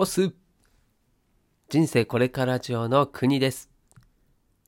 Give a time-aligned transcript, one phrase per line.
[0.00, 0.32] おす
[1.68, 3.68] 人生これから上の国です。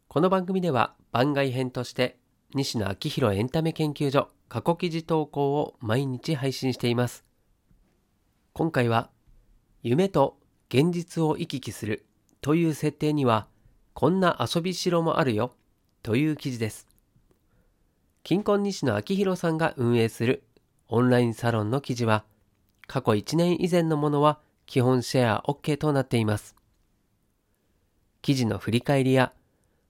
[0.08, 2.18] この番組では番外編として
[2.52, 7.24] 西野昭弘エンタメ研究所過去記事投稿を毎日配信しています。
[8.54, 9.08] 今回は
[9.84, 10.36] 夢と
[10.68, 12.06] 現実を行き来する
[12.40, 13.46] という設定には
[13.94, 15.52] こんな遊びしろもあるよ
[16.02, 16.88] という記事です。
[18.24, 20.42] 金婚西野昭弘さんが運営する
[20.88, 22.24] オンラインサロンの記事は
[22.88, 24.40] 過去1年以前のものは
[24.70, 26.54] 基本シェア OK となっています。
[28.22, 29.32] 記事の振り返りや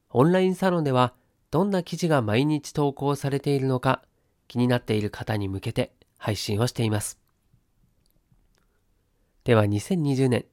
[0.09, 1.12] オンラインサロンでは
[1.50, 4.02] どんな記事が毎日投稿されているのか
[4.48, 7.18] 気になっている方に向けて配信をしています。
[9.45, 10.46] では2020年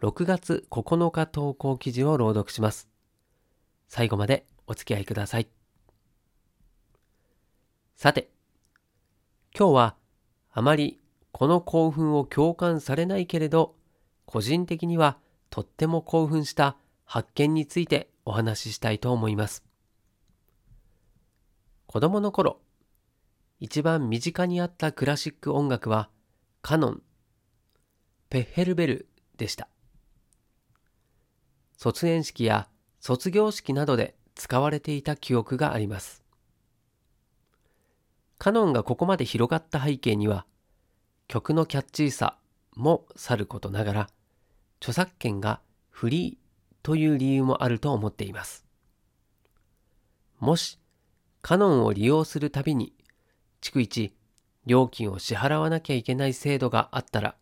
[0.00, 2.88] 6月9日投稿記事を朗読します。
[3.86, 5.48] 最後までお付き合いください。
[7.96, 8.30] さて、
[9.54, 9.96] 今日は
[10.52, 11.01] あまり
[11.42, 13.74] この興奮を共感されないけれど、
[14.26, 15.18] 個人的には
[15.50, 19.64] とっても興奮した発見についてお話ししたいと思います。
[21.86, 22.60] 子供の頃、
[23.58, 26.10] 一番身近にあったクラシック音楽は
[26.60, 27.02] カノン、
[28.30, 29.66] ペッヘルベルでした。
[31.76, 32.68] 卒園式や
[33.00, 36.22] 卒業式などで使われていた記憶があります。
[38.38, 40.46] カノンがここまで広がった背景には、
[41.28, 42.36] 曲のキャッチーさ
[42.74, 44.08] もさることながら、
[44.80, 48.64] 著作権がフリーという理由もあると思っています。
[50.38, 50.78] もし、
[51.40, 52.94] カノンを利用するたびに、
[53.60, 54.14] 逐一
[54.66, 57.36] 料金を支払わなきゃいけない制度があったら、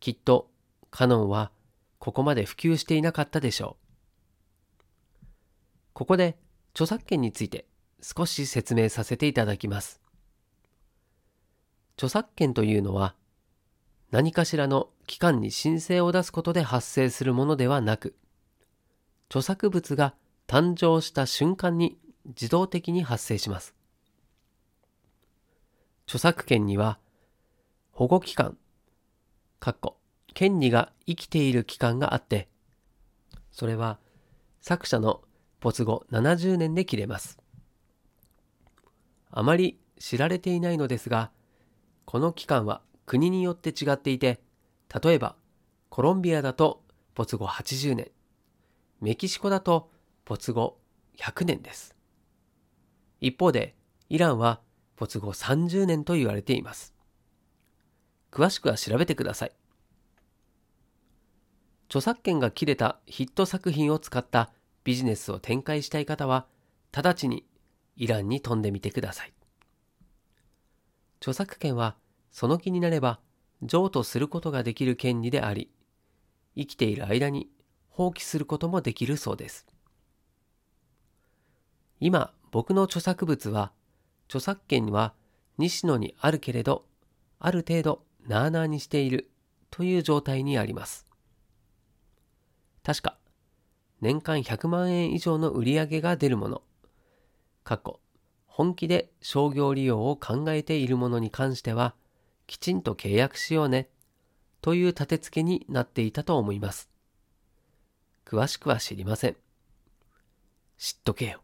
[0.00, 0.50] きっと
[0.90, 1.50] カノンは
[1.98, 5.26] ここまで普及していなかったでしょう。
[5.92, 6.36] ここで
[6.74, 7.66] 著作権について
[8.02, 10.03] 少し説明させていただきます。
[11.96, 13.14] 著作権というのは
[14.10, 18.14] 何かしらの機関に申請を出すことで発生するものではなく、
[19.28, 20.14] 著作物が
[20.46, 23.74] 誕生した瞬間に自動的に発生します。
[26.06, 26.98] 著作権には
[27.90, 28.56] 保護期間、
[29.58, 29.96] かっこ
[30.32, 32.48] 権利が生きている期間があって、
[33.50, 33.98] それは
[34.60, 35.22] 作者の
[35.60, 37.38] 没後70年で切れます。
[39.30, 41.30] あまり知られていないのですが、
[42.04, 44.40] この期間は国によって違っていて、
[45.02, 45.36] 例えば
[45.88, 46.82] コロンビアだと
[47.14, 48.10] 没後80年、
[49.00, 49.90] メキシコだと
[50.24, 50.78] 没後
[51.18, 51.94] 100年です。
[53.20, 53.74] 一方で、
[54.08, 54.60] イランは
[54.96, 56.94] 没後30年と言われています。
[58.32, 59.52] 詳しくは調べてください。
[61.88, 64.50] 著作権が切れたヒット作品を使った
[64.82, 66.46] ビジネスを展開したい方は、
[66.90, 67.46] 直ちに
[67.96, 69.33] イランに飛んでみてください。
[71.24, 71.96] 著作権は
[72.30, 73.18] その気になれば
[73.62, 75.70] 譲渡することができる権利であり、
[76.54, 77.48] 生きている間に
[77.88, 79.66] 放棄することもできるそうです。
[81.98, 83.72] 今、僕の著作物は、
[84.26, 85.14] 著作権は
[85.56, 86.84] 西野にあるけれど、
[87.38, 89.30] ある程度なあなあにしている
[89.70, 91.06] という状態にあります。
[92.82, 93.16] 確か、
[94.02, 96.62] 年間100万円以上の売り上げが出るもの、
[97.62, 97.98] 過去、
[98.56, 101.92] 本気で商業利用を考えているものに関しては、
[102.46, 103.88] きちんと契約しようね、
[104.60, 106.88] という立て付けになっていたと思います。
[108.24, 109.36] 詳しくは知りません。
[110.78, 111.40] 知っとけよ。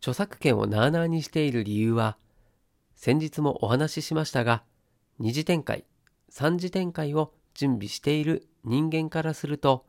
[0.00, 2.18] 著作権をなあなあにしている理由は、
[2.96, 4.64] 先日もお話ししましたが、
[5.20, 5.84] 二次展開、
[6.30, 9.86] 三次展開を準備している人間からすると、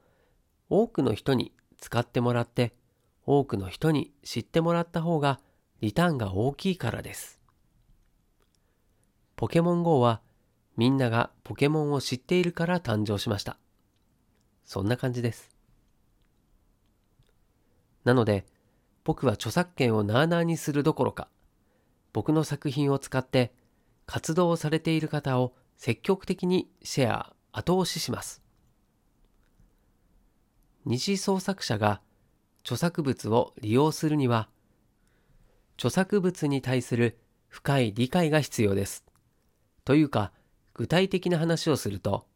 [0.69, 2.75] 多くの人に使ってもらって、
[3.31, 5.39] 多くの人に知ってもらった方が
[5.81, 7.39] リターンが大きいからです。
[9.35, 10.19] ポケモン GO は
[10.77, 13.59] みんながポケモンを知っているから誕生しました。
[14.65, 15.55] そんな感じです。
[18.03, 18.47] なので、
[19.03, 21.27] 僕は著作権をなあなあにするどころか、
[22.13, 23.53] 僕の作品を使って
[24.07, 28.41] 活動をされている方を積極的にシェア、後押しします。
[30.83, 32.01] 二次創作者が
[32.69, 34.47] 著作物を利用するには、
[35.75, 37.17] 著作物に対する
[37.47, 39.03] 深い理解が必要です。
[39.85, 40.31] というか、
[40.75, 42.27] 具体的な話をすると、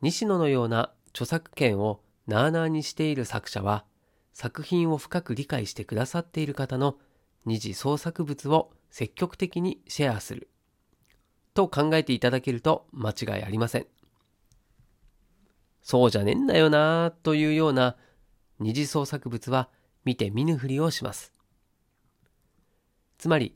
[0.00, 3.84] 西野のような著作権をなあなあにしている作者は、
[4.32, 6.96] 作品を深く理解してくださっている方の
[7.44, 10.50] 二次創作物を積極的にシェアする。
[11.52, 13.86] と考えていただけると間違いありません。
[15.82, 17.96] そうじゃねえんだよなぁというような
[18.62, 19.68] 二次創作物は
[20.04, 21.32] 見て見ぬふりをします。
[23.18, 23.54] つまり、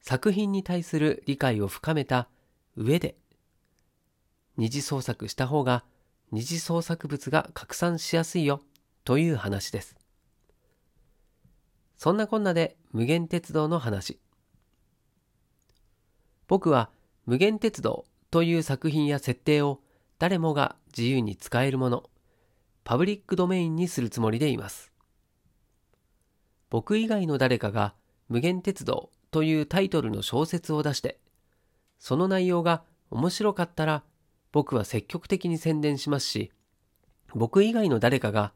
[0.00, 2.28] 作品に対する理解を深めた
[2.76, 3.16] 上で、
[4.56, 5.84] 二次創作した方が
[6.32, 8.62] 二次創作物が拡散しやすいよ
[9.04, 9.96] という話です。
[11.96, 14.18] そんなこんなで無限鉄道の話。
[16.48, 16.90] 僕は
[17.26, 19.80] 無限鉄道という作品や設定を
[20.18, 22.10] 誰もが自由に使えるもの、
[22.84, 24.92] パブリックドメインにするつもりでいます。
[26.70, 27.94] 僕以外の誰かが
[28.28, 31.18] 無限鉄道というタイトルの小説を出して、
[31.98, 34.04] その内容が面白かったら
[34.52, 36.52] 僕は積極的に宣伝しますし、
[37.34, 38.52] 僕以外の誰かが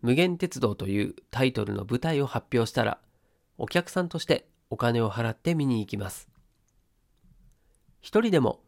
[0.00, 2.98] 無限鉄道というタイトルの舞台を発表したら、
[3.58, 6.28] お客さんとしてお金を払って見に行きます。
[8.00, 8.60] 一人でも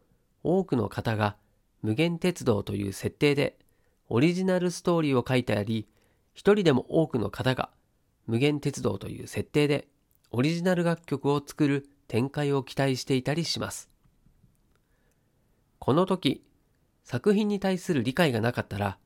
[0.42, 1.36] 多くの方が
[1.82, 3.58] 無限鉄道という設定で
[4.08, 5.88] オリジナルストーリーを書いてあり、
[6.34, 7.70] 一人でも多くの方が
[8.26, 9.88] 無限鉄道という設定で
[10.30, 13.90] オリジナル楽曲を作る展開を期待していたりします。
[15.78, 16.44] この時、
[17.04, 18.98] 作品に対する理解がなかったら、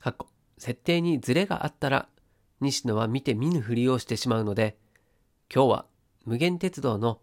[0.00, 0.26] 過去、
[0.58, 2.08] 設定にズレがあったら、
[2.60, 4.76] 西野は見て見ぬふりをしてしまうので、
[5.52, 5.86] 今日は
[6.24, 7.20] 無限鉄道の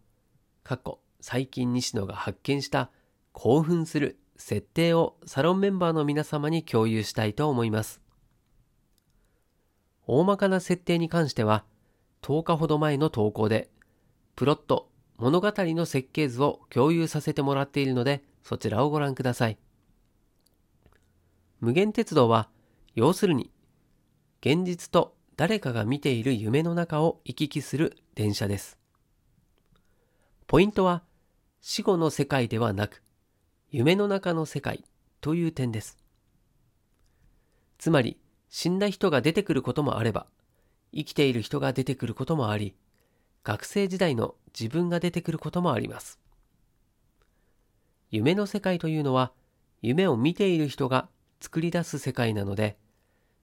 [0.63, 2.89] 過去、最近西野が発見した
[3.33, 8.01] 興奮する設定をサロンメンバーの皆様に共有したいと思います。
[10.06, 11.66] 大まかな設定に関しては、
[12.22, 13.69] 10日ほど前の投稿で、
[14.36, 19.57] プロット、物語の設計図を共有させてもらっているので、そちらをご覧ください。
[21.60, 22.50] 無限鉄道は、
[22.95, 23.51] 要するに、
[24.42, 28.78] 現実と誰かが見ている夢の中を行き来する電車です。
[30.45, 31.04] ポイントは、
[31.60, 33.04] 死後の世界ではなく、
[33.69, 34.86] 夢の中の世界
[35.19, 35.98] という点です。
[37.78, 38.18] つまり、
[38.48, 40.28] 死んだ人が出てくることもあれば、
[40.94, 42.75] 生きている人が出てくることもあり、
[43.44, 46.18] 学生時代の自分が出てくることもあります。
[48.10, 49.34] 夢の世界というのは、
[49.81, 51.10] 夢を見ている人が
[51.42, 52.78] 作り出す世界なので、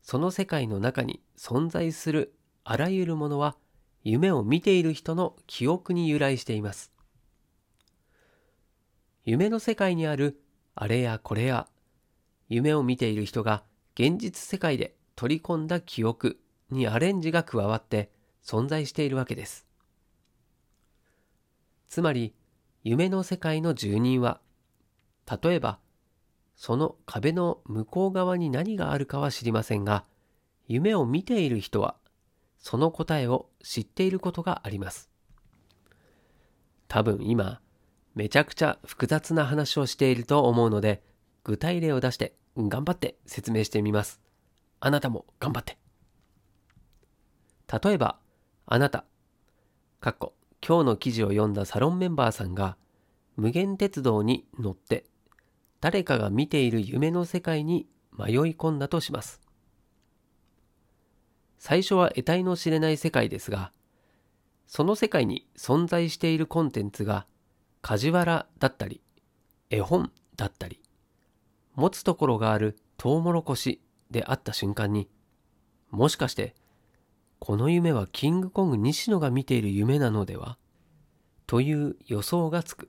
[0.00, 2.35] その世界の中に存在する
[2.65, 3.59] あらゆるものは、
[4.03, 6.94] 夢を見ている人の記憶に由来しています。
[9.25, 10.41] 夢の世界にある
[10.75, 11.67] あれやこれや、
[12.49, 13.62] 夢を見ている人が
[13.94, 16.38] 現実世界で取り込んだ記憶
[16.71, 18.11] にアレンジが加わって
[18.44, 19.67] 存在しているわけです。
[21.88, 22.35] つまり、
[22.82, 24.41] 夢の世界の住人は、
[25.43, 25.79] 例えば、
[26.55, 30.05] その壁の向こう側に何があるかは知りませんが、
[30.67, 31.97] 夢を見ている人は、
[32.59, 35.09] その答えを知っていることがあります。
[36.88, 37.61] 多分今、
[38.14, 41.02] めちゃくちゃ複雑な話をしていると思うので、
[41.43, 44.20] 具体例を出して頑張って説明してみます。
[44.81, 45.78] あなたも頑張って。
[47.82, 48.19] 例えば、
[48.66, 49.05] あなた、
[50.00, 50.34] かっこ、
[50.66, 52.76] 今日の記事を読んだサロンメンバーさんが、
[53.37, 55.06] 無限鉄道に乗って、
[55.81, 57.87] 誰かが見ている夢の世界に
[58.17, 59.40] 迷い込んだとします。
[61.58, 63.72] 最初は得体の知れない世界ですが、
[64.67, 67.26] その世界に存在しているコンテンツが、
[67.86, 69.02] 梶原だったり、
[69.69, 70.81] 絵本だったり、
[71.75, 75.06] 持つところがあるトウモロコシであった瞬間に、
[75.90, 76.54] もしかして
[77.40, 80.56] この夢はキングコング西野が見ている夢なのでは？
[81.46, 82.88] という予想がつく。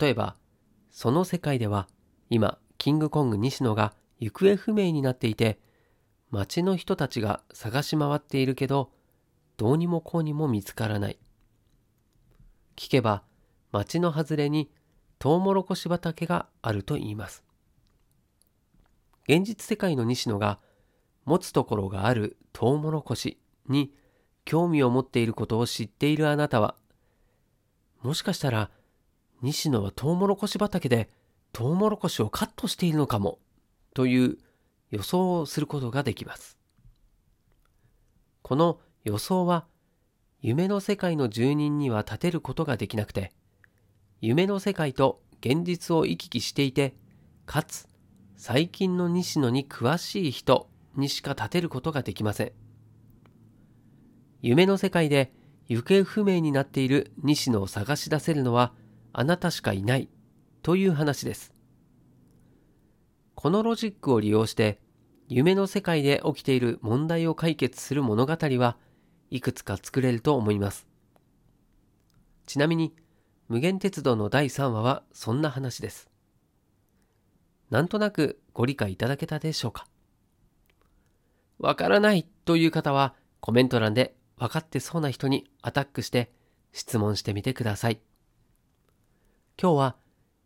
[0.00, 0.36] 例えば、
[0.92, 1.88] その世界では
[2.30, 5.58] 今、キングコング西野が行方不明になっていて、
[6.30, 8.92] 町の人たちが探し回っているけど、
[9.56, 11.18] どうにもこうにも見つからない。
[12.76, 13.22] 聞けば、
[13.72, 14.70] 町の外れに
[15.18, 17.42] トウモロコシ畑があると言います。
[19.28, 20.60] 現実世界の西野が
[21.24, 23.92] 持つところがあるトウモロコシに
[24.44, 26.76] 興味を持っていることを知っているあなたは、
[28.02, 28.70] もしかしたら
[29.42, 31.10] 西野はトウモロコシ畑で
[31.52, 33.38] トウモロコシをカットしているのかも
[33.94, 34.38] という
[34.90, 36.56] 予想をすることができます。
[38.42, 39.66] この予想は
[40.46, 43.32] 夢の世界の住人には立てることができなくて、
[44.20, 46.94] 夢の世界と現実を行き来していて、
[47.46, 47.88] かつ
[48.36, 52.52] 最近の西野に詳しい人にしか立てることができません。
[54.40, 55.32] 夢の世界で
[55.66, 58.72] 行方不明になっている西野を探し出せるのは
[59.12, 60.08] あなたしかいない
[60.62, 61.52] という話です。
[63.34, 64.78] このロジックを利用して
[65.26, 68.76] 夢の世界で起きている問題を解決する物語は
[69.30, 70.86] いくつか作れると思います。
[72.46, 72.94] ちなみに
[73.48, 76.10] 無限鉄道の第3話はそんな話です。
[77.70, 79.86] なんとなくご理解いただけたでしょうか？
[81.58, 86.30] わからないという方はコメント欄で分かってそうな人にアタックして
[86.72, 88.00] 質問してみてください。
[89.60, 89.96] 今日は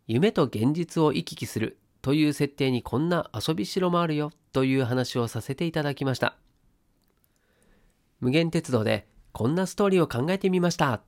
[0.07, 6.37] 夢と現実を行き来するという設定にこんな遊び城もあるよという話をさせていただきました。
[8.21, 11.01] 夢幻鉄道でこんなストーリーを考えてみました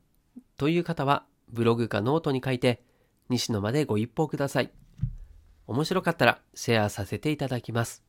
[0.58, 2.82] という方はブログかノートに書いて
[3.30, 4.72] 西野までご一報ください。
[5.68, 8.04] 面白かったらシェアさせていただきます。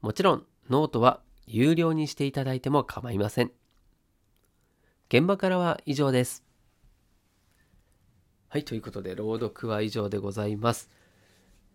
[0.00, 3.52] もちろんノートは有料にしていただいても構いません。
[5.08, 6.44] 現場からは以上です。
[8.48, 10.90] はい、ということで朗読は以上でございます。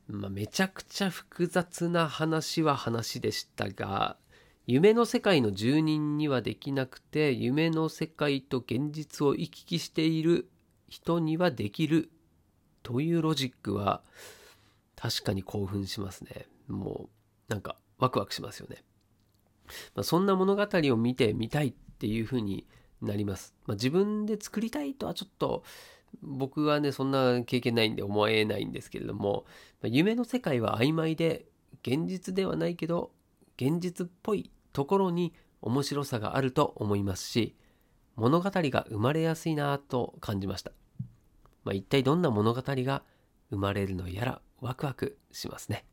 [0.07, 4.17] まあ、めちゃくちゃ複雑な話は話でしたが、
[4.67, 10.49] 夢の世界の住人にはできなくて、夢の世界と現実を行き来している
[10.89, 12.11] 人にはできる
[12.83, 14.03] というロジックは
[14.97, 16.47] 確かに興奮しますね。
[16.67, 18.83] もうなんかワクワクしますよね。
[19.95, 22.67] まあ、そんな物語を見てみたいっていうふうに
[23.01, 23.55] なります。
[23.67, 25.63] まあ、自分で作りたいとはちょっと
[26.21, 29.45] 僕はねそんな経験ないんで思えないんですけれども、
[29.81, 31.45] まあ、夢の世界は曖昧で
[31.83, 33.11] 現実ではないけど
[33.57, 37.55] 現実っぽいところに面白さがあると思いますし
[38.15, 40.71] 物語が生まれやすいなと感じました、
[41.63, 43.01] まあ、一体どんな物語が
[43.49, 45.85] 生まれるのやらワクワクしますね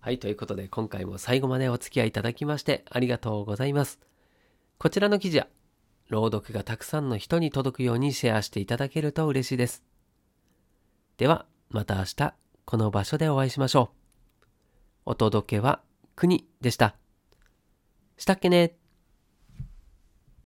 [0.00, 3.98] はい、ということで今回も最後までお付き合いいただきましてありがとうございます。
[4.78, 5.48] こちらの記事は
[6.08, 9.82] 朗読がたくさんの人に届くようにシェアしていただけると嬉しいです。
[11.16, 15.10] では、また明日この場所でお会いしましょう。
[15.10, 15.82] お届けは
[16.14, 17.07] 国でした。
[18.18, 18.74] したっけね？